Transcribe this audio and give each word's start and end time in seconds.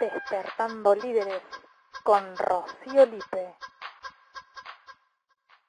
Despertando 0.00 0.94
Líderes 0.94 1.42
con 2.02 2.22
Rocío 2.38 3.04
Lipe. 3.04 3.54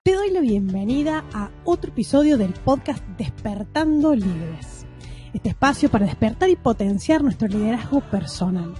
Te 0.03 0.13
doy 0.13 0.31
la 0.31 0.39
bienvenida 0.39 1.25
a 1.33 1.49
otro 1.65 1.91
episodio 1.91 2.37
del 2.37 2.53
podcast 2.53 3.03
Despertando 3.17 4.15
Líderes. 4.15 4.85
Este 5.33 5.49
espacio 5.49 5.89
para 5.89 6.05
despertar 6.05 6.49
y 6.49 6.55
potenciar 6.55 7.23
nuestro 7.23 7.49
liderazgo 7.49 7.99
personal. 8.09 8.73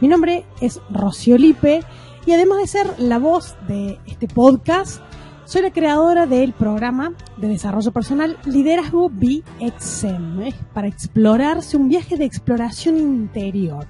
Mi 0.00 0.08
nombre 0.08 0.46
es 0.62 0.80
Rocío 0.90 1.36
Lipe 1.36 1.80
y 2.24 2.32
además 2.32 2.58
de 2.58 2.66
ser 2.66 2.98
la 2.98 3.18
voz 3.18 3.56
de 3.68 4.00
este 4.06 4.26
podcast, 4.26 5.02
soy 5.44 5.62
la 5.62 5.72
creadora 5.72 6.26
del 6.26 6.54
programa 6.54 7.12
de 7.36 7.48
desarrollo 7.48 7.92
personal 7.92 8.38
Liderazgo 8.46 9.10
BXM, 9.10 10.48
para 10.72 10.88
explorarse 10.88 11.76
un 11.76 11.90
viaje 11.90 12.16
de 12.16 12.24
exploración 12.24 12.96
interior. 12.96 13.86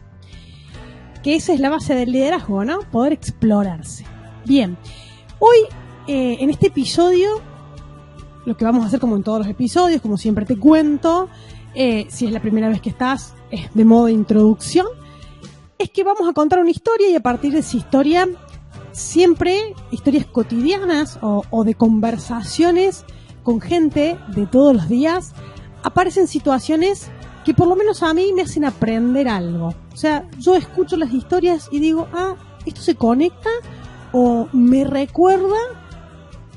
Que 1.23 1.37
esa 1.37 1.53
es 1.53 1.61
la 1.61 1.71
base 1.71 1.95
del 1.95 2.13
liderazgo, 2.13 2.65
¿no? 2.65 2.81
Poder 2.91 3.13
explorarse. 3.13 4.05
Bien, 4.45 4.77
hoy 5.39 5.59
eh, 6.09 6.39
en 6.41 6.51
este 6.51 6.67
episodio, 6.67 7.41
lo 8.45 8.57
que 8.57 8.65
vamos 8.65 8.83
a 8.85 8.87
hacer 8.89 8.99
como 8.99 9.17
en 9.17 9.23
todos 9.23 9.39
los 9.39 9.49
episodios, 9.49 10.03
como 10.03 10.17
siempre 10.17 10.45
te 10.45 10.59
cuento, 10.59 11.29
eh, 11.75 12.07
si 12.11 12.27
es 12.27 12.33
la 12.33 12.41
primera 12.41 12.69
vez 12.69 12.81
que 12.81 12.91
estás, 12.91 13.35
es 13.51 13.73
de 13.73 13.85
modo 13.85 14.07
de 14.07 14.13
introducción, 14.13 14.87
es 15.79 15.91
que 15.91 16.05
vamos 16.05 16.29
a 16.29 16.33
contar 16.33 16.59
una 16.59 16.71
historia 16.71 17.09
y 17.09 17.15
a 17.15 17.21
partir 17.21 17.53
de 17.53 17.61
esa 17.61 17.77
historia 17.77 18.29
siempre 18.93 19.75
historias 19.91 20.27
cotidianas 20.27 21.19
o, 21.23 21.65
de 21.65 21.75
conversaciones 21.75 23.05
con 23.43 23.61
gente 23.61 24.19
de 24.29 24.47
todos 24.47 24.75
los 24.75 24.89
días, 24.89 25.33
aparecen 25.83 26.29
situaciones 26.29 27.11
que 27.45 27.55
por 27.55 27.67
lo 27.67 27.77
menos 27.77 28.03
a 28.03 28.15
mí 28.15 28.33
me 28.35 28.43
hacen 28.43 28.65
aprender 28.65 29.29
algo. 29.29 29.75
O 29.93 29.97
sea, 29.97 30.29
yo 30.39 30.55
escucho 30.55 30.97
las 30.97 31.13
historias 31.13 31.69
y 31.71 31.81
digo, 31.81 32.09
ah, 32.13 32.37
esto 32.67 32.81
se 32.81 32.95
conecta 32.95 33.51
o 34.13 34.49
me 34.53 34.85
recuerda 34.85 35.57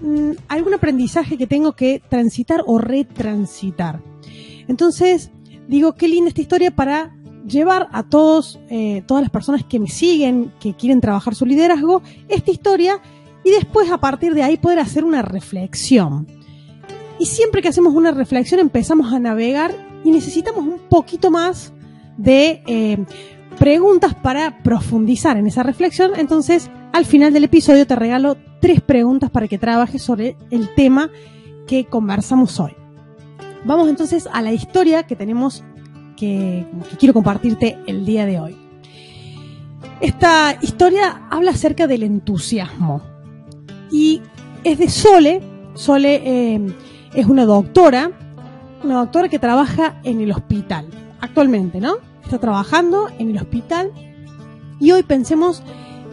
mm, 0.02 0.32
algún 0.48 0.74
aprendizaje 0.74 1.38
que 1.38 1.48
tengo 1.48 1.74
que 1.74 2.02
transitar 2.08 2.64
o 2.68 2.78
retransitar. 2.78 4.02
Entonces, 4.68 5.32
digo, 5.68 5.94
qué 5.94 6.08
linda 6.08 6.30
esta 6.30 6.42
historia 6.42 6.72
para 6.72 7.16
llevar 7.48 7.88
a 7.92 8.04
todos, 8.04 8.60
eh, 8.70 9.04
todas 9.08 9.24
las 9.24 9.32
personas 9.32 9.64
que 9.64 9.80
me 9.80 9.88
siguen, 9.88 10.52
que 10.60 10.74
quieren 10.74 11.02
trabajar 11.02 11.36
su 11.36 11.46
liderazgo, 11.46 12.02
esta 12.28 12.52
historia 12.52 13.02
y 13.44 13.52
después 13.52 13.92
a 13.92 14.00
partir 14.00 14.34
de 14.34 14.44
ahí 14.44 14.58
poder 14.58 14.80
hacer 14.80 15.04
una 15.04 15.22
reflexión. 15.22 16.28
Y 17.20 17.28
siempre 17.28 17.62
que 17.62 17.70
hacemos 17.70 17.94
una 17.94 18.12
reflexión 18.12 18.60
empezamos 18.60 19.14
a 19.14 19.20
navegar 19.20 19.74
y 20.06 20.12
necesitamos 20.12 20.64
un 20.64 20.80
poquito 20.88 21.32
más 21.32 21.74
de 22.16 22.64
eh, 22.68 23.04
preguntas 23.58 24.14
para 24.14 24.62
profundizar 24.64 25.36
en 25.36 25.48
esa 25.48 25.64
reflexión. 25.64 26.12
Entonces, 26.16 26.70
al 26.94 27.06
final 27.06 27.34
del 27.34 27.46
episodio 27.46 27.88
te 27.88 27.96
regalo 27.96 28.38
tres 28.62 28.82
preguntas 28.82 29.32
para 29.32 29.48
que 29.48 29.58
trabajes 29.58 30.04
sobre 30.04 30.38
el 30.52 30.74
tema 30.76 31.10
que 31.68 31.86
conversamos 31.86 32.60
hoy. 32.60 32.74
Vamos 33.66 33.90
entonces 33.90 34.30
a 34.32 34.44
la 34.44 34.54
historia 34.54 35.04
que 35.04 35.16
tenemos 35.16 35.64
que, 36.16 36.68
quiero 37.00 37.16
compartirte 37.16 37.80
el 37.88 38.06
día 38.06 38.28
de 38.28 38.40
hoy. 38.40 38.56
Esta 40.02 40.56
historia 40.62 41.28
habla 41.32 41.52
acerca 41.52 41.88
del 41.88 42.04
entusiasmo 42.04 43.02
y 43.92 44.22
es 44.64 44.78
de 44.78 44.88
Sole. 44.88 45.42
Sole 45.74 46.22
eh, 46.24 46.62
es 47.16 47.26
una 47.26 47.46
doctora, 47.46 48.12
una 48.86 49.00
doctora 49.00 49.30
que 49.30 49.40
trabaja 49.40 50.00
en 50.04 50.22
el 50.22 50.32
hospital 50.32 50.88
actualmente, 51.20 51.80
¿no? 51.80 51.96
Está 52.24 52.40
trabajando 52.40 53.08
en 53.20 53.30
el 53.30 53.38
hospital 53.38 53.92
y 54.80 54.92
hoy 54.92 55.04
pensemos, 55.04 55.64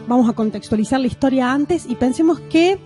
vamos 0.07 0.29
a 0.29 0.33
contextualizar 0.33 0.99
la 0.99 1.07
historia 1.07 1.51
antes 1.51 1.85
y 1.87 1.95
pensemos 1.95 2.39
que 2.39 2.79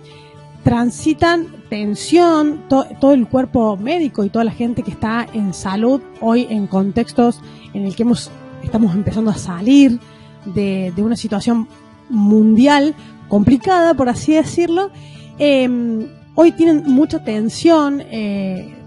transitan 0.62 1.46
tensión, 1.70 2.64
todo 2.68 3.12
el 3.12 3.28
cuerpo 3.28 3.76
médico 3.76 4.24
y 4.24 4.30
toda 4.30 4.44
la 4.44 4.50
gente 4.50 4.82
que 4.82 4.90
está 4.90 5.26
en 5.32 5.54
salud 5.54 6.02
hoy 6.20 6.46
en 6.50 6.66
contextos 6.66 7.40
en 7.74 7.86
el 7.86 7.94
que 7.94 8.02
hemos, 8.02 8.30
estamos 8.62 8.94
empezando 8.94 9.30
a 9.30 9.36
salir 9.36 10.00
de, 10.44 10.92
una 10.98 11.16
situación 11.16 11.68
mundial 12.08 12.94
complicada, 13.28 13.94
por 13.94 14.08
así 14.08 14.34
decirlo. 14.34 14.90
Em, 15.38 16.08
hoy 16.34 16.52
tienen 16.52 16.84
mucha 16.86 17.22
tensión, 17.22 18.02
eh, 18.10 18.77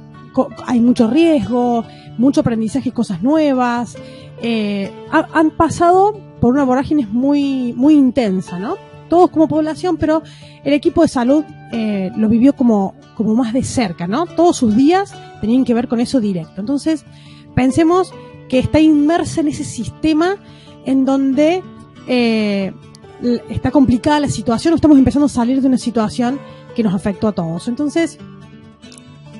hay 0.65 0.79
mucho 0.79 1.09
riesgo, 1.09 1.85
mucho 2.17 2.41
aprendizaje, 2.41 2.91
cosas 2.91 3.21
nuevas. 3.21 3.97
Eh, 4.41 4.91
han 5.11 5.51
pasado 5.51 6.17
por 6.39 6.53
una 6.53 6.63
vorágine 6.63 7.07
muy, 7.07 7.73
muy 7.73 7.93
intensa, 7.93 8.57
¿no? 8.57 8.75
todos 9.11 9.29
como 9.29 9.49
población, 9.49 9.97
pero 9.97 10.23
el 10.63 10.71
equipo 10.71 11.01
de 11.01 11.09
salud 11.09 11.43
eh, 11.73 12.11
lo 12.15 12.29
vivió 12.29 12.55
como, 12.55 12.95
como 13.13 13.35
más 13.35 13.51
de 13.51 13.61
cerca, 13.61 14.07
¿no? 14.07 14.25
Todos 14.25 14.55
sus 14.55 14.73
días 14.73 15.13
tenían 15.41 15.65
que 15.65 15.73
ver 15.73 15.89
con 15.89 15.99
eso 15.99 16.21
directo. 16.21 16.61
Entonces, 16.61 17.03
pensemos 17.53 18.13
que 18.47 18.59
está 18.59 18.79
inmersa 18.79 19.41
en 19.41 19.49
ese 19.49 19.65
sistema 19.65 20.37
en 20.85 21.03
donde 21.03 21.61
eh, 22.07 22.71
está 23.49 23.69
complicada 23.71 24.21
la 24.21 24.29
situación, 24.29 24.75
estamos 24.75 24.97
empezando 24.97 25.25
a 25.25 25.29
salir 25.29 25.59
de 25.59 25.67
una 25.67 25.77
situación 25.77 26.39
que 26.73 26.81
nos 26.81 26.93
afectó 26.93 27.27
a 27.27 27.33
todos. 27.33 27.67
Entonces, 27.67 28.17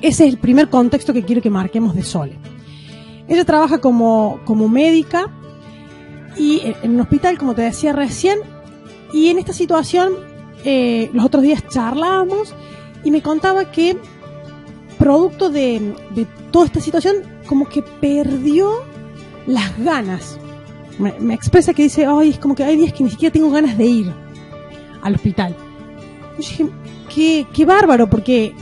ese 0.02 0.26
es 0.28 0.34
el 0.34 0.40
primer 0.40 0.70
contexto 0.70 1.14
que 1.14 1.24
quiero 1.24 1.42
que 1.42 1.50
marquemos 1.50 1.96
de 1.96 2.04
Sole. 2.04 2.38
Ella 3.28 3.46
trabaja 3.46 3.80
como, 3.80 4.40
como 4.46 4.68
médica 4.68 5.30
y 6.38 6.62
en 6.82 6.96
un 6.96 7.02
hospital, 7.02 7.38
como 7.38 7.54
te 7.54 7.62
decía 7.62 7.94
recién, 7.94 8.40
y 9.14 9.30
en 9.30 9.38
esta 9.38 9.54
situación, 9.54 10.14
eh, 10.64 11.10
los 11.14 11.26
otros 11.26 11.44
días 11.44 11.64
charlábamos 11.68 12.54
y 13.04 13.12
me 13.12 13.22
contaba 13.22 13.72
que, 13.72 13.98
producto 14.98 15.50
de, 15.50 15.96
toda 16.52 16.66
esta 16.66 16.80
situación, 16.80 17.18
como 17.48 17.68
que 17.68 17.82
perdió 17.82 18.70
las 19.48 19.78
ganas. 19.80 20.40
Me, 21.00 21.34
expresa 21.34 21.74
que 21.74 21.84
dice, 21.84 22.06
ay, 22.06 22.30
es 22.30 22.40
como 22.40 22.56
que 22.56 22.64
hay 22.64 22.78
días 22.78 22.94
que 22.94 23.04
ni 23.04 23.10
siquiera 23.10 23.34
tengo 23.34 23.50
ganas 23.50 23.78
de 23.78 23.86
ir 23.86 24.14
al 25.02 25.16
hospital. 25.16 25.56
Y 26.36 26.38
dije, 26.38 26.70
qué, 27.14 27.48
qué 27.54 27.66
bárbaro, 27.66 28.10
porque 28.10 28.54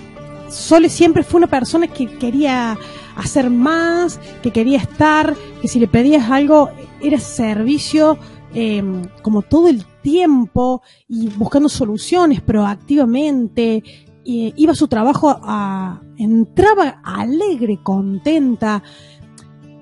Sole 0.50 0.90
siempre 0.90 1.24
fue 1.24 1.40
una 1.40 1.48
persona 1.48 1.88
que 1.88 2.08
quería 2.18 2.78
hacer 3.16 3.50
más, 3.50 4.20
que 4.42 4.52
quería 4.52 4.78
estar, 4.78 5.36
que 5.62 5.68
si 5.68 5.80
le 5.80 5.88
pedías 5.88 6.30
algo 6.32 6.70
era 7.02 7.20
servicio 7.20 8.18
Em, 8.54 9.04
como 9.22 9.44
todo 9.44 9.68
el 9.68 9.86
tiempo 10.02 10.82
y 11.08 11.28
buscando 11.30 11.70
soluciones 11.70 12.42
proactivamente. 12.42 13.84
iba 14.26 14.74
a 14.74 14.76
su 14.76 14.88
trabajo, 14.88 15.40
a, 15.42 16.02
entraba 16.18 17.02
alegre, 17.04 17.80
contenta. 17.82 18.84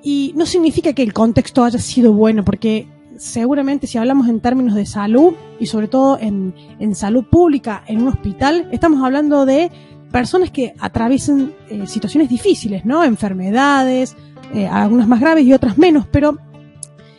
Y 0.04 0.34
no 0.36 0.46
significa 0.46 0.94
que 0.94 1.04
el 1.04 1.14
contexto 1.14 1.64
haya 1.64 1.80
sido 1.80 2.14
bueno, 2.14 2.46
porque 2.46 2.88
seguramente 3.18 3.88
si 3.88 3.98
hablamos 3.98 4.30
en 4.30 4.40
términos 4.40 4.76
de 4.76 4.86
salud 4.86 5.34
y 5.60 5.66
sobre 5.66 5.88
todo 5.88 6.18
en, 6.20 6.54
salud 6.96 7.26
pública, 7.26 7.84
en 7.88 8.04
un 8.04 8.10
hospital, 8.10 8.70
estamos 8.72 9.04
hablando 9.04 9.46
de 9.46 9.70
personas 10.12 10.52
que 10.52 10.74
atraviesan 10.80 11.54
eh, 11.70 11.88
situaciones 11.88 12.30
difíciles, 12.30 12.86
¿no? 12.86 13.04
Enfermedades, 13.04 14.16
eh, 14.54 14.68
algunas 14.68 15.08
más 15.08 15.20
graves 15.20 15.46
y 15.46 15.54
otras 15.54 15.78
menos, 15.78 16.06
pero 16.12 16.38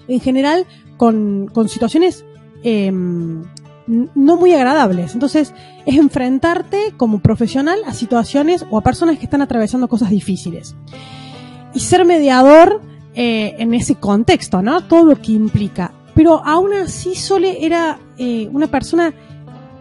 en 0.06 0.21
general 0.21 0.66
con, 0.97 1.50
situaciones 1.69 2.25
em, 2.62 3.44
no 3.87 4.37
muy 4.37 4.53
agradables. 4.53 5.15
Entonces, 5.15 5.54
es 5.87 5.97
enfrentarte 5.97 6.94
como 6.97 7.21
profesional 7.21 7.78
a 7.87 7.93
situaciones 7.93 8.65
o 8.71 8.78
a 8.78 8.82
personas 8.82 9.19
que 9.19 9.25
están 9.25 9.43
atravesando 9.43 9.88
cosas 9.88 10.10
difíciles. 10.10 10.75
Y 11.75 11.81
ser 11.81 12.05
mediador 12.05 12.81
eh, 13.15 13.55
en 13.59 13.75
ese 13.75 13.94
contexto, 13.94 14.62
¿no? 14.62 14.82
Todo 14.82 15.05
lo 15.05 15.20
que 15.20 15.32
implica. 15.32 15.93
Pero 16.14 16.44
aún 16.44 16.73
así 16.73 17.14
Sole 17.14 17.64
era 17.64 18.00
una 18.50 18.67
persona 18.67 19.14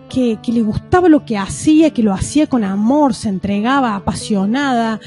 que, 0.07 0.39
que, 0.42 0.51
le 0.51 0.62
gustaba 0.62 1.09
lo 1.09 1.25
que 1.25 1.38
hacía, 1.38 1.92
que 1.92 2.04
lo 2.04 2.13
hacía 2.13 2.48
con 2.48 2.63
amor, 2.63 3.13
se 3.13 3.30
entregaba 3.30 3.95
apasionada, 3.95 5.00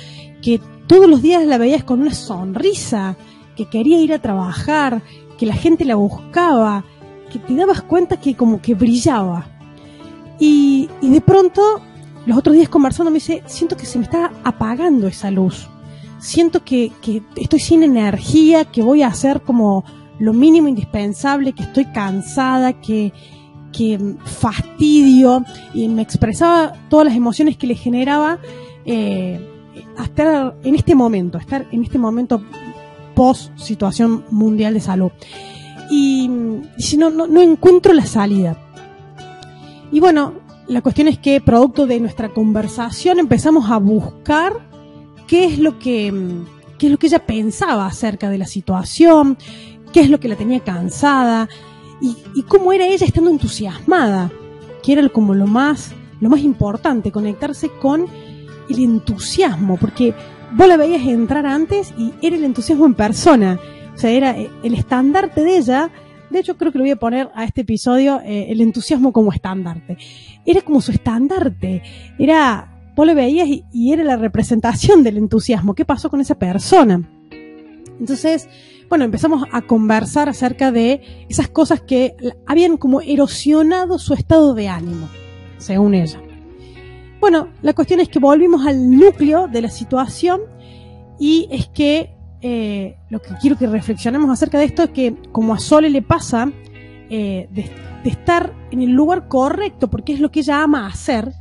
que 0.42 0.60
todos 0.86 1.08
los 1.08 1.22
días 1.22 1.44
la 1.44 1.58
veías 1.58 1.84
con 1.84 2.00
una 2.00 2.14
sonrisa, 2.14 3.16
que 3.56 3.66
quería 3.66 4.00
ir 4.00 4.12
a 4.12 4.18
trabajar, 4.20 5.02
que 5.38 5.46
la 5.46 5.54
gente 5.54 5.84
la 5.84 5.94
buscaba, 5.94 6.84
que 7.30 7.38
te 7.38 7.54
dabas 7.54 7.82
cuenta 7.82 8.18
que 8.20 8.34
como 8.34 8.60
que 8.60 8.74
brillaba. 8.74 9.46
Y, 10.38 10.88
de 11.02 11.20
pronto, 11.20 11.62
los 12.26 12.36
otros 12.36 12.56
días 12.56 12.68
conversando 12.68 13.10
me 13.10 13.16
dice, 13.16 13.42
siento 13.46 13.76
que 13.76 13.86
se 13.86 13.98
me 13.98 14.04
está 14.04 14.32
apagando 14.42 15.06
esa 15.06 15.30
luz. 15.30 15.68
Siento 16.18 16.64
que, 16.64 16.92
estoy 17.36 17.60
sin 17.60 17.82
energía, 17.82 18.64
que 18.64 18.82
voy 18.82 19.02
a 19.02 19.08
hacer 19.08 19.42
como 19.42 19.84
lo 20.18 20.32
mínimo 20.32 20.68
indispensable, 20.68 21.52
que 21.52 21.62
estoy 21.62 21.86
cansada, 21.86 22.72
que, 22.72 23.12
que 23.80 23.98
fastidio. 24.24 25.42
Y 25.72 25.88
me 25.88 26.02
expresaba 26.02 26.74
todas 26.90 27.06
las 27.06 27.16
emociones 27.16 27.56
que 27.56 27.66
le 27.66 27.74
generaba 27.74 28.38
eh, 28.84 29.40
estar 30.02 30.54
en 30.62 30.74
este 30.74 30.94
momento, 30.94 31.38
estar 31.38 31.66
en 31.72 31.82
este 31.82 31.98
momento 31.98 32.42
post 33.14 33.58
situación 33.58 34.24
mundial 34.30 34.74
de 34.74 34.80
salud. 34.80 35.10
y 35.90 36.28
mm, 36.28 36.76
dice, 36.76 36.98
no, 36.98 37.08
no, 37.08 37.26
no 37.26 37.40
encuentro 37.40 37.94
la 37.94 38.04
salida. 38.04 38.56
Y 39.90 39.98
bueno, 39.98 40.34
la 40.68 40.82
cuestión 40.82 41.08
es 41.08 41.18
que 41.18 41.40
producto 41.40 41.86
de 41.86 41.98
nuestra 42.00 42.28
conversación 42.28 43.18
empezamos 43.18 43.70
a 43.70 43.78
buscar 43.78 44.52
qué 45.26 45.46
es 45.46 45.58
lo 45.58 45.78
que, 45.78 46.12
mm, 46.12 46.44
qué 46.78 46.86
es 46.86 46.92
lo 46.92 46.98
que 46.98 47.06
ella 47.06 47.26
pensaba 47.26 47.86
acerca 47.86 48.28
de 48.28 48.38
la 48.38 48.46
situación, 48.46 49.38
qué 49.92 50.00
es 50.00 50.10
lo 50.10 50.20
que 50.20 50.28
la 50.28 50.36
tenía 50.36 50.60
cansada 50.60 51.48
y, 52.00 52.42
cómo 52.44 52.72
era 52.72 52.86
ella 52.86 53.06
estando 53.06 53.30
entusiasmada, 53.30 54.30
que 54.82 54.92
era 54.92 55.08
como 55.08 55.34
lo 55.34 55.46
más, 55.46 55.92
lo 56.20 56.30
más 56.30 56.40
importante, 56.40 57.12
conectarse 57.12 57.68
con 57.80 58.06
el 58.68 58.78
entusiasmo, 58.78 59.76
porque 59.76 60.14
vos 60.52 60.68
la 60.68 60.76
veías 60.76 61.02
entrar 61.02 61.46
antes 61.46 61.92
y 61.98 62.12
era 62.22 62.36
el 62.36 62.44
entusiasmo 62.44 62.86
en 62.86 62.94
persona. 62.94 63.60
O 63.94 63.98
sea, 63.98 64.10
era 64.10 64.38
eh, 64.38 64.50
el 64.62 64.74
estandarte 64.74 65.42
de 65.42 65.58
ella. 65.58 65.90
De 66.30 66.38
hecho, 66.38 66.56
creo 66.56 66.72
que 66.72 66.78
le 66.78 66.84
voy 66.84 66.90
a 66.92 66.96
poner 66.96 67.28
a 67.34 67.44
este 67.44 67.62
episodio 67.62 68.20
eh, 68.24 68.46
el 68.50 68.60
entusiasmo 68.60 69.12
como 69.12 69.32
estandarte. 69.32 69.98
Era 70.46 70.62
como 70.62 70.80
su 70.80 70.92
estandarte. 70.92 71.82
Era, 72.18 72.92
vos 72.96 73.06
lo 73.06 73.14
veías 73.14 73.48
y, 73.48 73.64
y 73.72 73.92
era 73.92 74.04
la 74.04 74.16
representación 74.16 75.02
del 75.02 75.18
entusiasmo. 75.18 75.74
¿Qué 75.74 75.84
pasó 75.84 76.08
con 76.08 76.20
esa 76.20 76.36
persona? 76.36 77.19
Entonces, 78.00 78.48
bueno, 78.88 79.04
empezamos 79.04 79.44
a 79.52 79.62
conversar 79.62 80.28
acerca 80.28 80.72
de 80.72 81.26
esas 81.28 81.48
cosas 81.48 81.82
que 81.82 82.16
habían 82.46 82.78
como 82.78 83.02
erosionado 83.02 83.98
su 83.98 84.14
estado 84.14 84.54
de 84.54 84.68
ánimo, 84.68 85.08
según 85.58 85.94
ella. 85.94 86.20
Bueno, 87.20 87.48
la 87.60 87.74
cuestión 87.74 88.00
es 88.00 88.08
que 88.08 88.18
volvimos 88.18 88.66
al 88.66 88.90
núcleo 88.90 89.46
de 89.46 89.60
la 89.62 89.68
situación 89.68 90.40
y 91.18 91.46
es 91.50 91.68
que 91.68 92.16
eh, 92.40 92.96
lo 93.10 93.20
que 93.20 93.34
quiero 93.38 93.58
que 93.58 93.66
reflexionemos 93.66 94.30
acerca 94.30 94.58
de 94.58 94.64
esto 94.64 94.84
es 94.84 94.90
que 94.90 95.14
como 95.30 95.52
a 95.52 95.58
Sole 95.58 95.90
le 95.90 96.00
pasa 96.00 96.50
eh, 97.10 97.48
de, 97.52 97.70
de, 98.02 98.10
estar 98.10 98.54
en 98.70 98.80
el 98.80 98.90
lugar 98.92 99.28
correcto 99.28 99.90
porque 99.90 100.14
es 100.14 100.20
lo 100.20 100.30
que 100.30 100.40
ella 100.40 100.62
ama 100.62 100.86
hacer, 100.86 101.34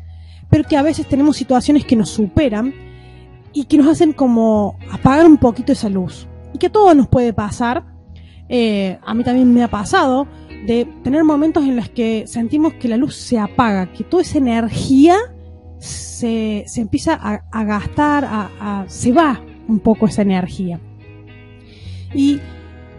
pero 0.49 0.65
que 0.65 0.75
a 0.75 0.81
veces 0.81 1.07
tenemos 1.07 1.37
situaciones 1.37 1.85
que 1.85 1.95
nos 1.95 2.09
superan 2.09 2.73
y 3.53 3.63
que 3.65 3.77
nos 3.77 3.87
hacen 3.87 4.11
como 4.11 4.77
apagar 4.91 5.25
un 5.25 5.37
poquito 5.37 5.71
esa 5.71 5.87
luz. 5.87 6.27
Y 6.53 6.57
que 6.57 6.69
todo 6.69 6.93
nos 6.93 7.07
puede 7.07 7.33
pasar. 7.33 7.85
Eh, 8.47 8.97
a 9.05 9.13
mí 9.13 9.23
también 9.23 9.53
me 9.53 9.63
ha 9.63 9.67
pasado 9.67 10.27
de 10.65 10.85
tener 11.03 11.23
momentos 11.23 11.63
en 11.63 11.75
los 11.75 11.89
que 11.89 12.25
sentimos 12.27 12.73
que 12.73 12.87
la 12.87 12.97
luz 12.97 13.15
se 13.15 13.37
apaga, 13.37 13.91
que 13.93 14.03
toda 14.03 14.23
esa 14.23 14.39
energía 14.39 15.15
se, 15.77 16.63
se 16.67 16.81
empieza 16.81 17.13
a, 17.13 17.43
a 17.51 17.63
gastar, 17.63 18.25
a, 18.25 18.49
a, 18.59 18.89
se 18.89 19.11
va 19.11 19.41
un 19.67 19.79
poco 19.79 20.07
esa 20.07 20.23
energía. 20.23 20.79
Y 22.13 22.39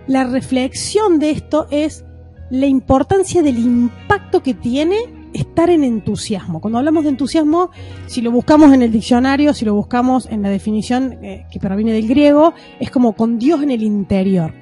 la 0.06 0.24
reflexión 0.24 1.18
de 1.18 1.30
esto 1.30 1.66
es 1.70 2.04
la 2.50 2.66
importancia 2.66 3.42
del 3.42 3.58
impacto 3.58 4.42
que 4.42 4.54
tiene 4.54 5.19
estar 5.32 5.70
en 5.70 5.84
entusiasmo. 5.84 6.60
Cuando 6.60 6.78
hablamos 6.78 7.04
de 7.04 7.10
entusiasmo, 7.10 7.70
si 8.06 8.20
lo 8.20 8.30
buscamos 8.30 8.72
en 8.72 8.82
el 8.82 8.92
diccionario, 8.92 9.54
si 9.54 9.64
lo 9.64 9.74
buscamos 9.74 10.26
en 10.26 10.42
la 10.42 10.50
definición 10.50 11.18
eh, 11.22 11.46
que 11.50 11.58
proviene 11.60 11.92
del 11.92 12.08
griego, 12.08 12.54
es 12.78 12.90
como 12.90 13.12
con 13.14 13.38
Dios 13.38 13.62
en 13.62 13.70
el 13.70 13.82
interior. 13.82 14.54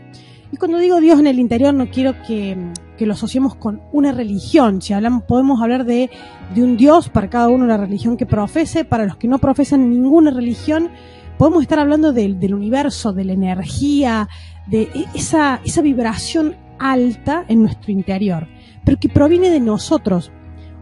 Y 0.51 0.57
cuando 0.57 0.79
digo 0.79 1.01
Dios 1.01 1.21
en 1.21 1.27
el 1.27 1.39
interior 1.39 1.75
no 1.75 1.91
quiero 1.91 2.15
que, 2.27 2.57
lo 2.99 3.13
asociemos 3.13 3.55
con 3.55 3.83
una 3.93 4.13
religión. 4.13 4.81
Si 4.81 4.93
hablamos, 4.93 5.25
podemos 5.25 5.61
hablar 5.63 5.85
de, 5.85 6.11
un 6.57 6.77
Dios 6.77 7.09
para 7.11 7.29
cada 7.29 7.49
uno 7.49 7.67
la 7.67 7.77
religión 7.77 8.17
que 8.17 8.27
profese, 8.27 8.85
para 8.85 9.05
los 9.05 9.17
que 9.17 9.29
no 9.29 9.39
profesan 9.39 9.91
ninguna 9.91 10.31
religión, 10.31 10.91
podemos 11.37 11.63
estar 11.63 11.79
hablando 11.79 12.13
del, 12.13 12.41
del 12.41 12.55
universo, 12.55 13.13
de 13.13 13.25
la 13.25 13.35
energía, 13.35 14.29
de 14.67 14.83
e, 14.83 15.05
esa, 15.15 15.61
esa 15.65 15.83
vibración 15.83 16.57
alta 16.79 17.45
en 17.49 17.63
nuestro 17.63 17.93
interior, 17.93 18.49
pero 18.85 18.99
que 18.99 19.09
proviene 19.09 19.51
de 19.51 19.61
nosotros. 19.61 20.33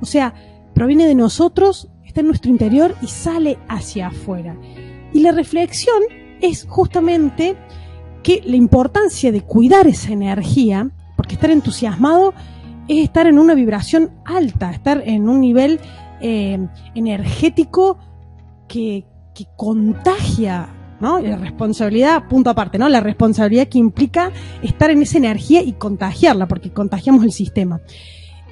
O 0.01 0.07
sea, 0.07 0.35
proviene 0.75 1.07
de 1.07 1.15
nosotros, 1.15 1.89
está 2.05 2.21
en 2.21 2.29
nuestro 2.29 2.51
interior 2.51 2.95
y 3.03 3.07
sale 3.09 3.59
hacia 3.69 4.09
afuera. 4.09 4.57
Y 5.13 5.21
la 5.21 5.33
reflexión 5.33 6.03
es 6.41 6.67
justamente 6.69 7.57
que 8.23 8.43
la 8.45 8.57
importancia 8.57 9.33
de 9.33 9.43
cuidar 9.43 9.87
esa 9.87 10.13
energía, 10.13 10.91
porque 11.17 11.35
estar 11.35 11.51
entusiasmado 11.51 12.35
es 12.89 13.05
estar 13.05 13.27
en 13.27 13.39
una 13.39 13.55
vibración 13.55 14.11
alta, 14.25 14.71
estar 14.71 15.03
en 15.07 15.29
un 15.29 15.41
nivel 15.41 15.81
eh, 16.21 16.59
energético 16.95 17.99
que, 18.69 19.07
que 19.35 19.47
contagia, 19.57 20.69
¿no? 21.01 21.21
La 21.21 21.37
responsabilidad, 21.37 22.27
punto 22.29 22.51
aparte, 22.51 22.79
¿no? 22.79 22.89
La 22.89 23.01
responsabilidad 23.01 23.69
que 23.69 23.79
implica 23.79 24.33
estar 24.63 24.91
en 24.91 25.03
esa 25.03 25.19
energía 25.19 25.63
y 25.63 25.73
contagiarla, 25.73 26.49
porque 26.49 26.73
contagiamos 26.73 27.25
el 27.25 27.33
sistema. 27.33 27.81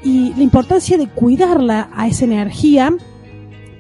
Y 0.04 0.34
la 0.34 0.42
importancia 0.42 0.98
de 0.98 1.08
cuidarla 1.08 1.88
a 1.94 2.06
esa 2.06 2.26
energía, 2.26 2.94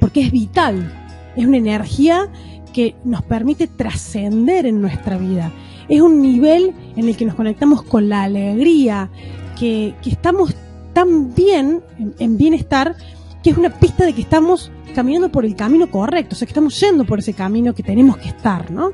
porque 0.00 0.22
es 0.22 0.32
vital. 0.32 0.92
Es 1.36 1.46
una 1.46 1.58
energía 1.58 2.30
que 2.72 2.96
nos 3.04 3.22
permite 3.22 3.66
trascender 3.66 4.66
en 4.66 4.80
nuestra 4.80 5.18
vida. 5.18 5.52
Es 5.88 6.00
un 6.00 6.20
nivel 6.20 6.74
en 6.96 7.08
el 7.08 7.16
que 7.16 7.26
nos 7.26 7.34
conectamos 7.34 7.82
con 7.82 8.08
la 8.08 8.22
alegría, 8.22 9.10
que, 9.58 9.94
que 10.02 10.10
estamos 10.10 10.54
tan 10.94 11.34
bien, 11.34 11.82
en, 11.98 12.14
en 12.18 12.36
bienestar, 12.38 12.96
que 13.42 13.50
es 13.50 13.58
una 13.58 13.70
pista 13.70 14.06
de 14.06 14.14
que 14.14 14.22
estamos 14.22 14.72
caminando 14.94 15.30
por 15.30 15.44
el 15.44 15.54
camino 15.54 15.90
correcto, 15.90 16.34
o 16.34 16.38
sea, 16.38 16.46
que 16.46 16.52
estamos 16.52 16.80
yendo 16.80 17.04
por 17.04 17.18
ese 17.18 17.34
camino 17.34 17.74
que 17.74 17.82
tenemos 17.82 18.16
que 18.16 18.28
estar, 18.28 18.70
¿no? 18.70 18.92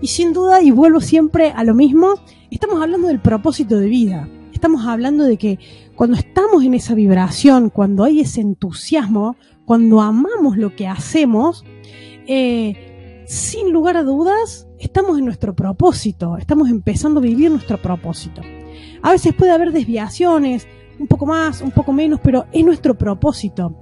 Y 0.00 0.08
sin 0.08 0.32
duda, 0.32 0.62
y 0.62 0.70
vuelvo 0.70 1.00
siempre 1.00 1.50
a 1.50 1.64
lo 1.64 1.74
mismo, 1.74 2.14
estamos 2.50 2.80
hablando 2.80 3.08
del 3.08 3.18
propósito 3.18 3.78
de 3.78 3.88
vida. 3.88 4.28
Estamos 4.58 4.88
hablando 4.88 5.22
de 5.22 5.36
que 5.36 5.60
cuando 5.94 6.16
estamos 6.16 6.64
en 6.64 6.74
esa 6.74 6.92
vibración, 6.96 7.70
cuando 7.70 8.02
hay 8.02 8.18
ese 8.18 8.40
entusiasmo, 8.40 9.36
cuando 9.64 10.00
amamos 10.00 10.56
lo 10.56 10.74
que 10.74 10.88
hacemos, 10.88 11.64
eh, 12.26 13.24
sin 13.28 13.70
lugar 13.72 13.96
a 13.96 14.02
dudas, 14.02 14.66
estamos 14.80 15.16
en 15.16 15.26
nuestro 15.26 15.54
propósito, 15.54 16.36
estamos 16.38 16.70
empezando 16.70 17.20
a 17.20 17.22
vivir 17.22 17.52
nuestro 17.52 17.80
propósito. 17.80 18.42
A 19.00 19.12
veces 19.12 19.32
puede 19.32 19.52
haber 19.52 19.70
desviaciones, 19.70 20.66
un 20.98 21.06
poco 21.06 21.24
más, 21.24 21.62
un 21.62 21.70
poco 21.70 21.92
menos, 21.92 22.18
pero 22.20 22.46
es 22.50 22.64
nuestro 22.64 22.98
propósito. 22.98 23.78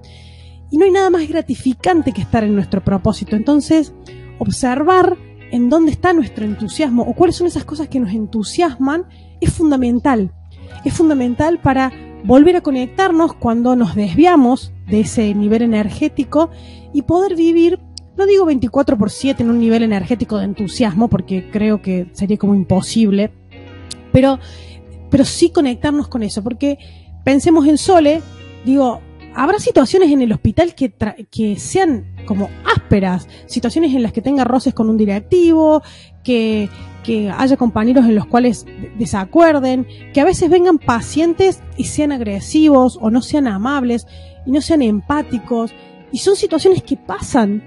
Y 0.70 0.76
no 0.76 0.84
hay 0.84 0.90
nada 0.90 1.08
más 1.08 1.26
gratificante 1.26 2.12
que 2.12 2.20
estar 2.20 2.44
en 2.44 2.54
nuestro 2.54 2.84
propósito. 2.84 3.34
Entonces, 3.34 3.94
observar 4.38 5.16
en 5.50 5.70
dónde 5.70 5.92
está 5.92 6.12
nuestro 6.12 6.44
entusiasmo 6.44 7.02
o 7.02 7.14
cuáles 7.14 7.36
son 7.36 7.46
esas 7.46 7.64
cosas 7.64 7.88
que 7.88 7.98
nos 7.98 8.12
entusiasman 8.12 9.06
es 9.40 9.54
fundamental. 9.54 10.34
Es 10.84 10.94
fundamental 10.94 11.58
para 11.60 11.92
volver 12.24 12.56
a 12.56 12.60
conectarnos 12.60 13.34
cuando 13.34 13.76
nos 13.76 13.94
desviamos 13.94 14.72
de 14.88 15.00
ese 15.00 15.34
nivel 15.34 15.62
energético 15.62 16.50
y 16.92 17.02
poder 17.02 17.36
vivir, 17.36 17.78
no 18.16 18.26
digo 18.26 18.44
24 18.44 18.96
por 18.96 19.10
7 19.10 19.42
en 19.42 19.50
un 19.50 19.60
nivel 19.60 19.82
energético 19.82 20.38
de 20.38 20.44
entusiasmo, 20.44 21.08
porque 21.08 21.50
creo 21.50 21.82
que 21.82 22.08
sería 22.12 22.36
como 22.36 22.54
imposible, 22.54 23.32
pero, 24.12 24.38
pero 25.10 25.24
sí 25.24 25.50
conectarnos 25.50 26.08
con 26.08 26.22
eso, 26.22 26.42
porque 26.42 26.78
pensemos 27.24 27.66
en 27.66 27.78
Sole, 27.78 28.22
digo, 28.64 29.00
habrá 29.36 29.58
situaciones 29.58 30.10
en 30.10 30.22
el 30.22 30.32
hospital 30.32 30.74
que, 30.74 30.92
que 31.30 31.56
sean 31.56 32.16
como 32.24 32.48
ásperas, 32.64 33.28
situaciones 33.46 33.94
en 33.94 34.02
las 34.02 34.12
que 34.12 34.22
tenga 34.22 34.44
roces 34.44 34.72
con 34.72 34.88
un 34.88 34.96
directivo, 34.96 35.82
que, 36.24 36.70
que 37.04 37.30
haya 37.30 37.56
compañeros 37.56 38.06
en 38.06 38.14
los 38.14 38.26
cuales 38.26 38.66
desacuerden, 38.98 39.86
que 40.14 40.20
a 40.20 40.24
veces 40.24 40.48
vengan 40.48 40.78
pacientes 40.78 41.62
y 41.76 41.84
sean 41.84 42.12
agresivos 42.12 42.98
o 43.00 43.10
no 43.10 43.20
sean 43.20 43.46
amables 43.46 44.06
y 44.46 44.50
no 44.50 44.60
sean 44.62 44.82
empáticos. 44.82 45.72
Y 46.10 46.18
son 46.18 46.34
situaciones 46.34 46.82
que 46.82 46.96
pasan. 46.96 47.62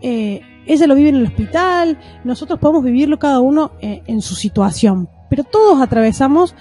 Eh, 0.00 0.40
ella 0.66 0.86
lo 0.86 0.94
vive 0.94 1.10
en 1.10 1.16
el 1.16 1.26
hospital, 1.26 1.98
nosotros 2.24 2.58
podemos 2.58 2.84
vivirlo 2.84 3.18
cada 3.18 3.40
uno 3.40 3.72
eh, 3.80 4.02
en 4.06 4.22
su 4.22 4.34
situación, 4.34 5.08
pero 5.28 5.44
todos 5.44 5.80
atravesamos 5.80 6.54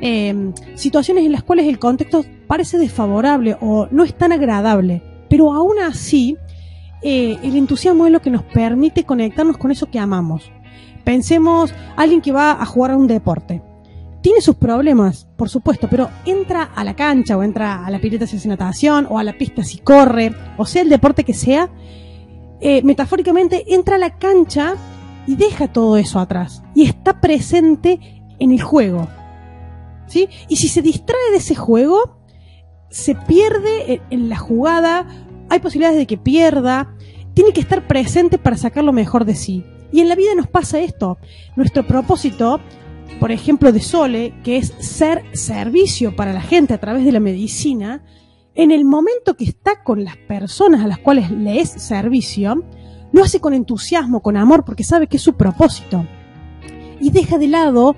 eh, 0.00 0.52
situaciones 0.74 1.24
en 1.24 1.32
las 1.32 1.42
cuales 1.42 1.66
el 1.66 1.78
contexto 1.78 2.24
parece 2.46 2.78
desfavorable 2.78 3.56
o 3.60 3.88
no 3.90 4.04
es 4.04 4.16
tan 4.16 4.32
agradable, 4.32 5.02
pero 5.28 5.52
aún 5.52 5.78
así 5.80 6.36
eh, 7.02 7.38
el 7.42 7.56
entusiasmo 7.56 8.06
es 8.06 8.12
lo 8.12 8.20
que 8.20 8.30
nos 8.30 8.42
permite 8.42 9.04
conectarnos 9.04 9.58
con 9.58 9.70
eso 9.70 9.86
que 9.86 9.98
amamos. 9.98 10.50
Pensemos 11.04 11.72
alguien 11.96 12.20
que 12.20 12.32
va 12.32 12.52
a 12.52 12.66
jugar 12.66 12.90
a 12.90 12.96
un 12.96 13.06
deporte. 13.06 13.62
Tiene 14.22 14.40
sus 14.40 14.56
problemas, 14.56 15.28
por 15.36 15.48
supuesto, 15.48 15.88
pero 15.88 16.10
entra 16.24 16.64
a 16.64 16.82
la 16.82 16.96
cancha 16.96 17.36
o 17.36 17.44
entra 17.44 17.86
a 17.86 17.90
la 17.90 18.00
pileta 18.00 18.26
si 18.26 18.36
hace 18.36 18.48
natación 18.48 19.06
o 19.08 19.18
a 19.18 19.24
la 19.24 19.38
pista 19.38 19.62
si 19.62 19.78
corre, 19.78 20.34
o 20.56 20.66
sea 20.66 20.82
el 20.82 20.88
deporte 20.88 21.22
que 21.22 21.34
sea, 21.34 21.70
eh, 22.60 22.82
metafóricamente 22.82 23.72
entra 23.72 23.96
a 23.96 24.00
la 24.00 24.18
cancha 24.18 24.74
y 25.28 25.36
deja 25.36 25.68
todo 25.68 25.96
eso 25.96 26.18
atrás 26.18 26.62
y 26.74 26.86
está 26.86 27.20
presente 27.20 28.00
en 28.40 28.50
el 28.50 28.62
juego. 28.62 29.06
Y 30.48 30.56
si 30.56 30.68
se 30.68 30.82
distrae 30.82 31.30
de 31.30 31.38
ese 31.38 31.54
juego, 31.54 32.18
se 32.90 33.14
pierde 33.14 34.02
en 34.10 34.28
la 34.28 34.36
jugada, 34.36 35.06
hay 35.48 35.60
posibilidades 35.60 35.98
de 35.98 36.06
que 36.06 36.18
pierda, 36.18 36.94
tiene 37.34 37.52
que 37.52 37.60
estar 37.60 37.86
presente 37.86 38.38
para 38.38 38.56
sacar 38.56 38.84
lo 38.84 38.92
mejor 38.92 39.24
de 39.24 39.34
sí. 39.34 39.64
Y 39.92 40.00
en 40.00 40.08
la 40.08 40.14
vida 40.14 40.34
nos 40.34 40.48
pasa 40.48 40.80
esto. 40.80 41.18
Nuestro 41.56 41.86
propósito 41.86 42.60
por 43.20 43.32
ejemplo, 43.32 43.72
de 43.72 43.80
Sole, 43.80 44.34
que 44.44 44.58
es 44.58 44.74
ser 44.78 45.24
servicio 45.32 46.14
para 46.14 46.34
la 46.34 46.42
gente 46.42 46.74
a 46.74 46.78
través 46.78 47.04
de 47.04 47.12
la 47.12 47.20
medicina, 47.20 48.04
en 48.54 48.70
el 48.70 48.84
momento 48.84 49.36
que 49.36 49.44
está 49.44 49.82
con 49.82 50.04
las 50.04 50.16
personas 50.16 50.84
a 50.84 50.86
las 50.86 50.98
cuales 50.98 51.30
le 51.30 51.60
es 51.60 51.70
servicio, 51.70 52.62
lo 53.12 53.22
hace 53.22 53.40
con 53.40 53.54
entusiasmo, 53.54 54.20
con 54.20 54.36
amor, 54.36 54.64
porque 54.64 54.84
sabe 54.84 55.06
que 55.06 55.16
es 55.16 55.22
su 55.22 55.34
propósito. 55.34 56.06
Y 57.00 57.10
deja 57.10 57.38
de 57.38 57.48
lado, 57.48 57.96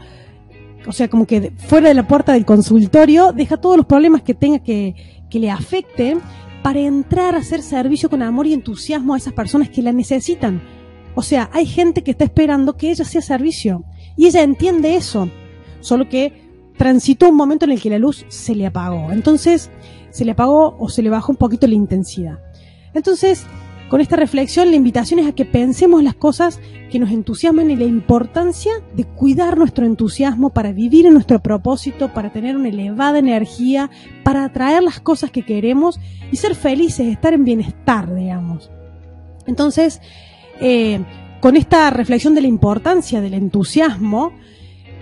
o 0.88 0.92
sea, 0.92 1.08
como 1.08 1.26
que 1.26 1.52
fuera 1.56 1.88
de 1.88 1.94
la 1.94 2.08
puerta 2.08 2.32
del 2.32 2.46
consultorio, 2.46 3.32
deja 3.32 3.58
todos 3.58 3.76
los 3.76 3.86
problemas 3.86 4.22
que 4.22 4.34
tenga 4.34 4.58
que, 4.60 4.94
que 5.28 5.38
le 5.38 5.50
afecten 5.50 6.20
para 6.62 6.80
entrar 6.80 7.34
a 7.34 7.38
hacer 7.38 7.62
servicio 7.62 8.08
con 8.08 8.22
amor 8.22 8.46
y 8.46 8.54
entusiasmo 8.54 9.14
a 9.14 9.18
esas 9.18 9.34
personas 9.34 9.68
que 9.68 9.82
la 9.82 9.92
necesitan. 9.92 10.62
O 11.14 11.22
sea, 11.22 11.50
hay 11.52 11.66
gente 11.66 12.02
que 12.02 12.12
está 12.12 12.24
esperando 12.24 12.76
que 12.76 12.90
ella 12.90 13.04
sea 13.04 13.20
servicio. 13.20 13.84
Y 14.16 14.26
ella 14.26 14.42
entiende 14.42 14.96
eso. 14.96 15.28
Solo 15.80 16.08
que 16.08 16.32
transitó 16.76 17.28
un 17.28 17.36
momento 17.36 17.66
en 17.66 17.72
el 17.72 17.80
que 17.82 17.90
la 17.90 17.98
luz 17.98 18.24
se 18.28 18.54
le 18.54 18.66
apagó. 18.66 19.12
Entonces, 19.12 19.70
se 20.10 20.24
le 20.24 20.32
apagó 20.32 20.76
o 20.78 20.88
se 20.88 21.02
le 21.02 21.10
bajó 21.10 21.32
un 21.32 21.36
poquito 21.36 21.66
la 21.66 21.74
intensidad. 21.74 22.38
Entonces, 22.94 23.44
con 23.88 24.00
esta 24.00 24.16
reflexión, 24.16 24.70
la 24.70 24.76
invitación 24.76 25.18
es 25.18 25.26
a 25.26 25.32
que 25.32 25.46
pensemos 25.46 26.02
las 26.02 26.14
cosas 26.14 26.60
que 26.90 26.98
nos 26.98 27.10
entusiasman 27.10 27.70
y 27.70 27.76
la 27.76 27.84
importancia 27.84 28.72
de 28.94 29.04
cuidar 29.04 29.56
nuestro 29.56 29.86
entusiasmo 29.86 30.50
para 30.50 30.72
vivir 30.72 31.06
en 31.06 31.14
nuestro 31.14 31.40
propósito, 31.40 32.12
para 32.12 32.30
tener 32.30 32.56
una 32.56 32.68
elevada 32.68 33.18
energía, 33.18 33.90
para 34.24 34.44
atraer 34.44 34.82
las 34.82 35.00
cosas 35.00 35.30
que 35.30 35.42
queremos 35.42 35.98
y 36.30 36.36
ser 36.36 36.54
felices, 36.54 37.06
estar 37.06 37.32
en 37.32 37.44
bienestar, 37.44 38.14
digamos. 38.14 38.70
Entonces, 39.46 40.02
eh, 40.60 41.00
con 41.40 41.56
esta 41.56 41.88
reflexión 41.90 42.34
de 42.34 42.42
la 42.42 42.48
importancia 42.48 43.20
del 43.22 43.34
entusiasmo, 43.34 44.32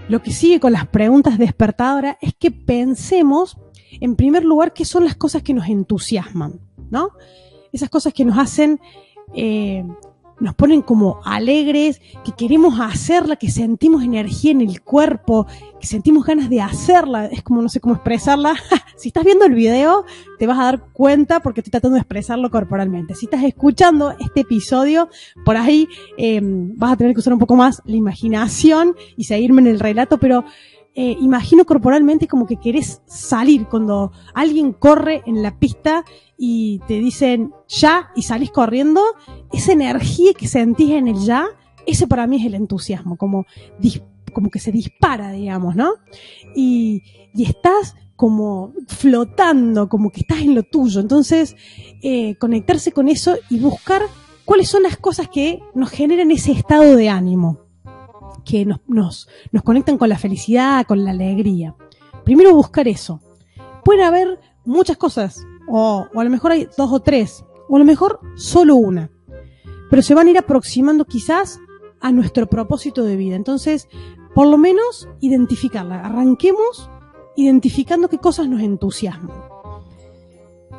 lo 0.08 0.22
que 0.22 0.30
sigue 0.30 0.60
con 0.60 0.72
las 0.72 0.86
preguntas 0.86 1.38
despertadoras 1.38 2.16
es 2.20 2.34
que 2.34 2.52
pensemos, 2.52 3.58
en 4.00 4.14
primer 4.14 4.44
lugar, 4.44 4.72
qué 4.72 4.84
son 4.84 5.04
las 5.04 5.16
cosas 5.16 5.42
que 5.42 5.54
nos 5.54 5.68
entusiasman, 5.68 6.60
¿no? 6.90 7.10
Esas 7.76 7.90
cosas 7.90 8.12
que 8.12 8.24
nos 8.24 8.38
hacen, 8.38 8.80
eh, 9.34 9.84
nos 10.38 10.54
ponen 10.54 10.82
como 10.82 11.20
alegres, 11.24 12.00
que 12.24 12.32
queremos 12.32 12.78
hacerla, 12.80 13.36
que 13.36 13.50
sentimos 13.50 14.02
energía 14.02 14.50
en 14.50 14.60
el 14.60 14.82
cuerpo, 14.82 15.46
que 15.80 15.86
sentimos 15.86 16.26
ganas 16.26 16.50
de 16.50 16.60
hacerla, 16.60 17.26
es 17.26 17.42
como 17.42 17.62
no 17.62 17.68
sé 17.68 17.80
cómo 17.80 17.94
expresarla. 17.94 18.54
si 18.96 19.08
estás 19.08 19.24
viendo 19.24 19.46
el 19.46 19.54
video, 19.54 20.04
te 20.38 20.46
vas 20.46 20.58
a 20.58 20.64
dar 20.64 20.80
cuenta 20.92 21.40
porque 21.40 21.60
estoy 21.60 21.70
tratando 21.70 21.94
de 21.94 22.00
expresarlo 22.00 22.50
corporalmente. 22.50 23.14
Si 23.14 23.26
estás 23.26 23.44
escuchando 23.44 24.14
este 24.18 24.40
episodio, 24.40 25.08
por 25.44 25.56
ahí 25.56 25.88
eh, 26.18 26.40
vas 26.42 26.92
a 26.92 26.96
tener 26.96 27.14
que 27.14 27.20
usar 27.20 27.32
un 27.32 27.38
poco 27.38 27.56
más 27.56 27.80
la 27.86 27.96
imaginación 27.96 28.94
y 29.16 29.24
seguirme 29.24 29.62
en 29.62 29.68
el 29.68 29.80
relato, 29.80 30.18
pero 30.18 30.44
eh, 30.98 31.14
imagino 31.20 31.66
corporalmente 31.66 32.26
como 32.26 32.46
que 32.46 32.56
querés 32.56 33.02
salir 33.04 33.66
cuando 33.66 34.12
alguien 34.32 34.72
corre 34.72 35.22
en 35.26 35.42
la 35.42 35.58
pista 35.58 36.06
y 36.38 36.80
te 36.88 36.94
dicen 37.00 37.52
ya 37.68 38.08
y 38.16 38.22
salís 38.22 38.50
corriendo, 38.50 39.02
esa 39.52 39.72
energía 39.72 40.32
que 40.32 40.48
sentís 40.48 40.92
en 40.92 41.08
el 41.08 41.18
ya, 41.18 41.48
ese 41.84 42.06
para 42.06 42.26
mí 42.26 42.40
es 42.40 42.46
el 42.46 42.54
entusiasmo, 42.54 43.18
como, 43.18 43.44
como 44.32 44.48
que 44.48 44.58
se 44.58 44.72
dispara, 44.72 45.32
digamos, 45.32 45.76
¿no? 45.76 45.96
Y, 46.54 47.02
y 47.34 47.44
estás 47.44 47.94
como 48.16 48.72
flotando, 48.88 49.90
como 49.90 50.08
que 50.08 50.20
estás 50.20 50.38
en 50.38 50.54
lo 50.54 50.62
tuyo. 50.62 51.02
Entonces, 51.02 51.56
eh, 52.02 52.36
conectarse 52.36 52.92
con 52.92 53.08
eso 53.08 53.36
y 53.50 53.58
buscar 53.58 54.00
cuáles 54.46 54.70
son 54.70 54.82
las 54.82 54.96
cosas 54.96 55.28
que 55.28 55.60
nos 55.74 55.90
generan 55.90 56.30
ese 56.30 56.52
estado 56.52 56.96
de 56.96 57.10
ánimo 57.10 57.65
que 58.46 58.64
nos, 58.64 58.80
nos, 58.86 59.28
nos 59.52 59.62
conectan 59.62 59.98
con 59.98 60.08
la 60.08 60.18
felicidad, 60.18 60.86
con 60.86 61.04
la 61.04 61.10
alegría. 61.10 61.74
Primero 62.24 62.54
buscar 62.54 62.88
eso. 62.88 63.20
Puede 63.84 64.02
haber 64.02 64.40
muchas 64.64 64.96
cosas, 64.96 65.44
o, 65.68 66.06
o 66.14 66.20
a 66.20 66.24
lo 66.24 66.30
mejor 66.30 66.52
hay 66.52 66.68
dos 66.76 66.92
o 66.92 67.00
tres, 67.00 67.44
o 67.68 67.76
a 67.76 67.78
lo 67.78 67.84
mejor 67.84 68.20
solo 68.36 68.76
una, 68.76 69.10
pero 69.90 70.02
se 70.02 70.14
van 70.14 70.26
a 70.26 70.30
ir 70.30 70.38
aproximando 70.38 71.04
quizás 71.04 71.60
a 72.00 72.12
nuestro 72.12 72.46
propósito 72.46 73.04
de 73.04 73.16
vida. 73.16 73.36
Entonces, 73.36 73.88
por 74.34 74.48
lo 74.48 74.58
menos 74.58 75.08
identificarla. 75.20 76.04
Arranquemos 76.04 76.90
identificando 77.36 78.08
qué 78.08 78.18
cosas 78.18 78.48
nos 78.48 78.60
entusiasman. 78.60 79.36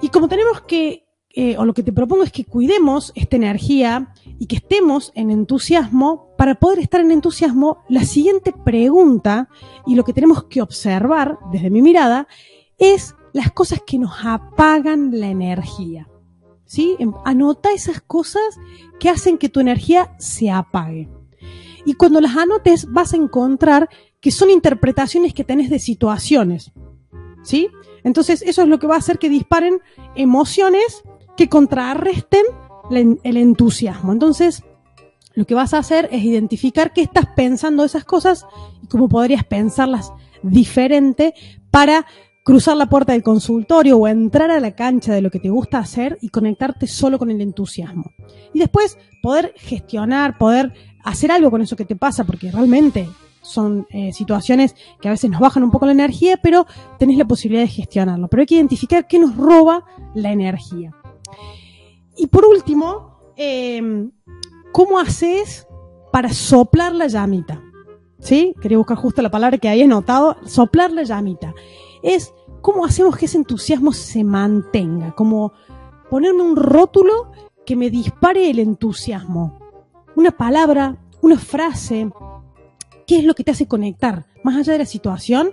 Y 0.01 0.09
como 0.09 0.27
tenemos 0.27 0.62
que 0.62 1.06
eh, 1.39 1.56
o 1.56 1.65
lo 1.65 1.75
que 1.75 1.84
te 1.84 1.94
propongo 1.94 2.24
es 2.24 2.32
que 2.32 2.46
cuidemos 2.46 3.12
esta 3.13 3.36
energía 3.36 4.12
y 4.39 4.48
que 4.48 4.56
estemos 4.56 5.12
en 5.13 5.29
entusiasmo. 5.29 6.34
Para 6.36 6.56
poder 6.56 6.79
estar 6.79 7.00
en 7.00 7.12
entusiasmo, 7.12 7.84
la 7.89 8.06
siguiente 8.06 8.51
pregunta 8.51 9.48
y 9.86 9.94
lo 9.94 10.03
que 10.03 10.13
tenemos 10.13 10.46
que 10.46 10.63
observar 10.63 11.38
desde 11.51 11.70
mi 11.70 11.84
mirada 11.84 12.27
es 12.79 13.13
las 13.34 13.51
cosas 13.51 13.84
que 13.86 14.00
nos 14.00 14.13
apagan 14.24 15.12
la 15.20 15.27
energía. 15.27 16.10
¿Sí? 16.65 16.96
Em, 16.98 17.13
anota 17.24 17.72
esas 17.72 18.01
cosas 18.01 18.60
que 19.00 19.12
hacen 19.12 19.38
que 19.38 19.50
tu 19.50 19.60
energía 19.60 20.15
se 20.17 20.50
apague. 20.50 21.08
Y 21.86 21.94
cuando 21.94 22.20
las 22.20 22.36
anotes 22.36 22.91
vas 22.91 23.13
a 23.13 23.17
encontrar 23.17 23.89
que 24.22 24.32
son 24.32 24.50
interpretaciones 24.50 25.36
que 25.36 25.44
tenés 25.44 25.70
de 25.70 25.77
situaciones. 25.77 26.72
¿Sí? 27.44 27.70
Entonces 28.03 28.41
eso 28.41 28.63
es 28.63 28.67
lo 28.67 28.79
que 28.79 28.88
va 28.88 28.96
a 28.96 29.00
hacer 29.00 29.20
que 29.20 29.29
disparen 29.29 29.82
emociones 30.15 31.03
que 31.38 31.48
contrarresten 31.48 32.44
el 32.91 33.38
entusiasmo. 33.38 34.12
Entonces, 34.12 34.63
lo 35.34 35.46
que 35.46 35.56
vas 35.56 35.74
a 35.74 35.77
hacer 35.77 36.10
es 36.12 36.24
identificar 36.24 36.94
qué 36.94 37.01
estás 37.01 37.27
pensando 37.36 37.84
de 37.84 37.88
esas 37.88 38.06
cosas 38.06 38.46
y 38.82 38.88
cómo 38.88 39.08
podrías 39.08 39.44
pensarlas 39.44 40.12
diferente 40.41 41.34
para 41.70 42.06
cruzar 42.44 42.77
la 42.77 42.88
puerta 42.88 43.12
del 43.12 43.24
consultorio 43.24 43.98
o 43.98 44.08
entrar 44.08 44.50
a 44.50 44.60
la 44.60 44.72
cancha 44.72 45.13
de 45.13 45.22
lo 45.22 45.29
que 45.29 45.39
te 45.39 45.50
gusta 45.50 45.79
hacer 45.79 46.17
y 46.22 46.29
conectarte 46.29 46.88
solo 46.88 47.20
con 47.20 47.29
el 47.29 47.41
entusiasmo. 47.41 48.13
Y 48.53 48.60
después 48.60 48.98
poder 49.22 49.53
gestionar, 49.58 50.38
poder 50.38 50.74
hacer 51.03 51.32
algo 51.32 51.51
con 51.51 51.62
eso 51.62 51.75
que 51.75 51.86
te 51.86 51.96
pasa, 51.96 52.24
porque 52.24 52.50
realmente 52.50 53.08
son 53.41 53.86
eh, 53.89 54.13
situaciones 54.13 54.75
que 55.01 55.08
a 55.08 55.12
veces 55.12 55.29
nos 55.29 55.39
bajan 55.39 55.63
un 55.63 55.72
poco 55.72 55.86
la 55.86 55.91
energía, 55.91 56.38
pero 56.41 56.65
tenés 56.98 57.17
la 57.17 57.25
posibilidad 57.25 57.63
de 57.63 57.70
gestionarlo. 57.70 58.27
Pero 58.27 58.41
hay 58.41 58.48
que 58.48 58.56
identificar 58.56 59.08
qué 59.08 59.20
nos 59.20 59.36
roba 59.36 59.84
la 60.15 60.32
energía. 60.32 60.94
Y 62.15 62.27
por 62.27 62.46
último, 62.46 63.19
eh, 63.36 64.10
¿cómo 64.72 65.00
haces 65.00 65.67
para 66.12 66.34
soplar 66.34 66.93
la 66.93 67.07
llamita? 67.07 67.62
¿Sí? 68.19 68.55
Quería 68.62 68.77
buscar 68.77 68.98
justo 68.98 69.22
la 69.22 69.29
palabra 69.29 69.57
que 69.60 69.69
había 69.69 69.86
notado, 69.88 70.38
soplar 70.46 70.91
la 70.91 71.03
llamita. 71.03 71.53
Es 72.01 72.34
cómo 72.62 72.86
hacemos 72.86 73.15
que 73.15 73.25
ese 73.25 73.38
entusiasmo 73.38 73.93
se 73.93 74.24
mantenga, 74.24 75.13
como 75.13 75.53
ponerme 76.10 76.41
un 76.41 76.55
rótulo 76.55 77.31
que 77.65 77.75
me 77.75 77.89
dispare 77.89 78.50
el 78.50 78.60
entusiasmo. 78.60 79.60
Una 80.15 80.31
palabra, 80.31 80.98
una 81.22 81.38
frase, 81.38 82.10
¿qué 83.05 83.19
es 83.19 83.25
lo 83.25 83.36
que 83.36 83.43
te 83.43 83.51
hace 83.51 83.67
conectar? 83.67 84.25
Más 84.43 84.55
allá 84.55 84.74
de 84.74 84.79
la 84.79 84.86
situación, 84.86 85.51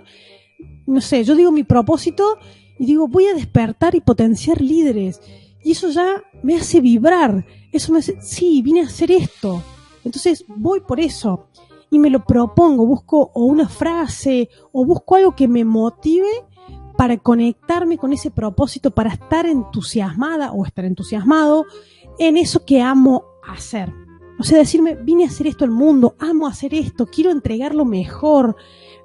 no 0.87 1.01
sé, 1.01 1.23
yo 1.23 1.35
digo 1.35 1.51
mi 1.51 1.63
propósito 1.63 2.37
y 2.79 2.85
digo, 2.85 3.07
voy 3.07 3.25
a 3.25 3.33
despertar 3.33 3.95
y 3.95 4.01
potenciar 4.01 4.61
líderes 4.61 5.21
y 5.65 5.71
eso 5.71 5.89
ya 5.89 6.23
me 6.43 6.55
hace 6.55 6.79
vibrar. 6.79 7.43
Eso 7.71 7.91
me 7.91 7.97
hace, 7.97 8.21
sí, 8.21 8.61
vine 8.61 8.81
a 8.81 8.85
hacer 8.85 9.09
esto. 9.09 9.63
Entonces 10.03 10.45
voy 10.47 10.81
por 10.81 10.99
eso. 10.99 11.47
Y 11.89 11.97
me 11.97 12.11
lo 12.11 12.23
propongo, 12.23 12.85
busco 12.85 13.31
o 13.33 13.45
una 13.45 13.67
frase 13.67 14.47
o 14.71 14.85
busco 14.85 15.15
algo 15.15 15.35
que 15.35 15.47
me 15.47 15.65
motive 15.65 16.29
para 16.95 17.17
conectarme 17.17 17.97
con 17.97 18.13
ese 18.13 18.29
propósito, 18.29 18.91
para 18.91 19.09
estar 19.09 19.47
entusiasmada 19.47 20.51
o 20.51 20.67
estar 20.67 20.85
entusiasmado 20.85 21.65
en 22.19 22.37
eso 22.37 22.63
que 22.63 22.83
amo 22.83 23.23
hacer. 23.47 23.91
O 24.37 24.43
sea, 24.43 24.59
decirme, 24.59 24.93
vine 24.93 25.23
a 25.23 25.29
hacer 25.29 25.47
esto 25.47 25.65
al 25.65 25.71
mundo, 25.71 26.15
amo 26.19 26.45
hacer 26.45 26.75
esto, 26.75 27.07
quiero 27.07 27.31
entregarlo 27.31 27.85
mejor. 27.85 28.55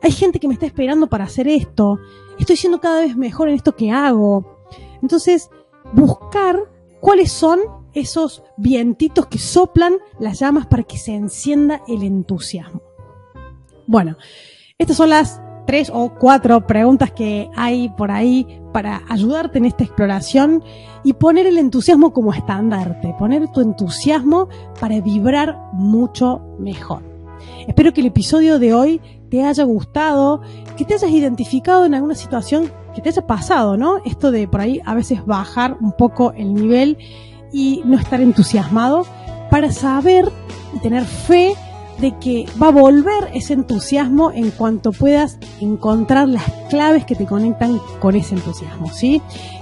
Hay 0.02 0.12
gente 0.12 0.38
que 0.38 0.46
me 0.46 0.54
está 0.54 0.66
esperando 0.66 1.06
para 1.06 1.24
hacer 1.24 1.48
esto. 1.48 1.98
Estoy 2.38 2.56
siendo 2.56 2.80
cada 2.80 3.00
vez 3.00 3.16
mejor 3.16 3.48
en 3.48 3.54
esto 3.54 3.74
que 3.74 3.90
hago. 3.90 4.58
Entonces, 5.00 5.48
buscar 5.92 6.58
cuáles 7.00 7.32
son 7.32 7.60
esos 7.94 8.42
vientitos 8.56 9.26
que 9.26 9.38
soplan 9.38 9.94
las 10.18 10.38
llamas 10.38 10.66
para 10.66 10.84
que 10.84 10.98
se 10.98 11.14
encienda 11.14 11.82
el 11.88 12.02
entusiasmo. 12.02 12.82
Bueno, 13.86 14.16
estas 14.78 14.96
son 14.96 15.10
las 15.10 15.40
tres 15.66 15.90
o 15.92 16.14
cuatro 16.14 16.66
preguntas 16.66 17.10
que 17.12 17.50
hay 17.56 17.88
por 17.90 18.10
ahí 18.10 18.60
para 18.72 19.02
ayudarte 19.08 19.58
en 19.58 19.64
esta 19.64 19.84
exploración 19.84 20.62
y 21.02 21.14
poner 21.14 21.46
el 21.46 21.58
entusiasmo 21.58 22.12
como 22.12 22.32
estandarte, 22.32 23.14
poner 23.18 23.48
tu 23.48 23.60
entusiasmo 23.60 24.48
para 24.80 25.00
vibrar 25.00 25.58
mucho 25.72 26.40
mejor. 26.58 27.09
Espero 27.66 27.92
que 27.92 28.00
el 28.00 28.06
episodio 28.08 28.58
de 28.58 28.74
hoy 28.74 29.00
te 29.30 29.44
haya 29.44 29.64
gustado, 29.64 30.42
que 30.76 30.84
te 30.84 30.94
hayas 30.94 31.10
identificado 31.10 31.84
en 31.84 31.94
alguna 31.94 32.14
situación 32.14 32.70
que 32.94 33.00
te 33.00 33.08
haya 33.08 33.26
pasado, 33.26 33.76
¿no? 33.76 33.98
Esto 34.04 34.30
de 34.30 34.48
por 34.48 34.60
ahí 34.60 34.80
a 34.84 34.94
veces 34.94 35.24
bajar 35.24 35.76
un 35.80 35.92
poco 35.92 36.32
el 36.32 36.54
nivel 36.54 36.98
y 37.52 37.82
no 37.84 37.96
estar 37.96 38.20
entusiasmado 38.20 39.06
para 39.50 39.70
saber 39.72 40.30
y 40.74 40.78
tener 40.80 41.04
fe 41.04 41.54
de 42.00 42.16
que 42.18 42.46
va 42.60 42.68
a 42.68 42.72
volver 42.72 43.30
ese 43.34 43.52
entusiasmo 43.52 44.32
en 44.32 44.50
cuanto 44.50 44.92
puedas 44.92 45.38
encontrar 45.60 46.28
las 46.28 46.44
claves 46.68 47.04
que 47.04 47.14
te 47.14 47.26
conectan 47.26 47.80
con 48.00 48.16
ese 48.16 48.34
entusiasmo, 48.34 48.90
¿sí? 48.92 49.20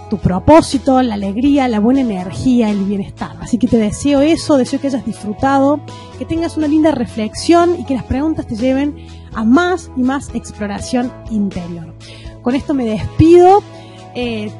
Tu 0.08 0.18
propósito, 0.18 1.02
la 1.02 1.14
alegría, 1.14 1.68
la 1.68 1.80
buena 1.80 2.00
energía, 2.00 2.70
el 2.70 2.84
bienestar. 2.84 3.36
Así 3.40 3.58
que 3.58 3.66
te 3.66 3.76
deseo 3.76 4.20
eso, 4.20 4.56
deseo 4.56 4.80
que 4.80 4.86
hayas 4.86 5.04
disfrutado, 5.04 5.80
que 6.18 6.24
tengas 6.24 6.56
una 6.56 6.68
linda 6.68 6.92
reflexión 6.92 7.78
y 7.78 7.84
que 7.84 7.94
las 7.94 8.04
preguntas 8.04 8.46
te 8.46 8.56
lleven 8.56 8.96
a 9.34 9.44
más 9.44 9.90
y 9.96 10.02
más 10.02 10.34
exploración 10.34 11.12
interior. 11.30 11.94
Con 12.42 12.54
esto 12.54 12.74
me 12.74 12.84
despido. 12.84 13.62
Eh, 14.14 14.50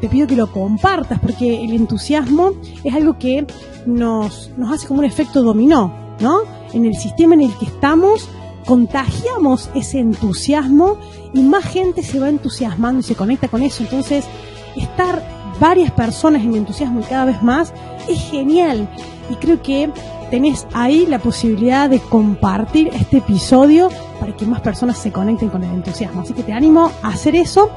te, 0.00 0.08
pido 0.08 0.28
que 0.28 0.36
lo 0.36 0.52
compartas 0.52 1.18
porque 1.18 1.64
el 1.64 1.72
entusiasmo 1.72 2.52
es 2.84 2.94
algo 2.94 3.18
que 3.18 3.46
nos, 3.84 4.50
nos 4.56 4.70
hace 4.70 4.86
como 4.86 5.00
un 5.00 5.06
efecto 5.06 5.42
dominó, 5.42 5.92
¿no? 6.20 6.42
En 6.72 6.84
el 6.84 6.94
sistema 6.94 7.34
en 7.34 7.42
el 7.42 7.54
que 7.58 7.66
estamos 7.66 8.28
contagiamos 8.64 9.70
ese 9.74 9.98
entusiasmo 9.98 10.96
y 11.34 11.42
más 11.42 11.64
gente 11.64 12.02
se 12.02 12.20
va 12.20 12.28
entusiasmando 12.28 13.00
y 13.00 13.02
se 13.02 13.14
conecta 13.14 13.48
con 13.48 13.62
eso. 13.62 13.82
Entonces, 13.82 14.24
estar 14.76 15.22
varias 15.60 15.90
personas 15.92 16.42
en 16.42 16.54
entusiasmo 16.54 17.00
y 17.00 17.04
cada 17.04 17.24
vez 17.24 17.42
más 17.42 17.72
es 18.08 18.20
genial. 18.30 18.88
Y 19.30 19.34
creo 19.36 19.62
que 19.62 19.90
tenés 20.30 20.66
ahí 20.72 21.06
la 21.06 21.18
posibilidad 21.18 21.90
de 21.90 22.00
compartir 22.00 22.88
este 22.88 23.18
episodio 23.18 23.90
para 24.18 24.34
que 24.34 24.46
más 24.46 24.60
personas 24.60 24.98
se 24.98 25.12
conecten 25.12 25.48
con 25.48 25.62
el 25.62 25.70
entusiasmo. 25.70 26.22
Así 26.22 26.32
que 26.32 26.42
te 26.42 26.52
animo 26.52 26.90
a 27.02 27.08
hacer 27.08 27.36
eso 27.36 27.70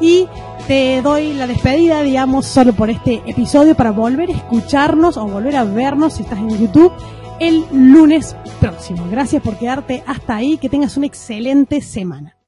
y 0.00 0.26
te 0.66 1.02
doy 1.02 1.34
la 1.34 1.46
despedida, 1.46 2.02
digamos, 2.02 2.46
solo 2.46 2.72
por 2.72 2.90
este 2.90 3.22
episodio 3.26 3.74
para 3.74 3.90
volver 3.90 4.30
a 4.30 4.34
escucharnos 4.34 5.16
o 5.16 5.26
volver 5.26 5.56
a 5.56 5.64
vernos 5.64 6.14
si 6.14 6.22
estás 6.22 6.38
en 6.38 6.58
YouTube 6.58 6.92
el 7.40 7.64
lunes 7.72 8.36
próximo. 8.60 9.08
Gracias 9.10 9.42
por 9.42 9.58
quedarte 9.58 10.04
hasta 10.06 10.36
ahí, 10.36 10.58
que 10.58 10.68
tengas 10.68 10.96
una 10.96 11.06
excelente 11.06 11.80
semana. 11.80 12.39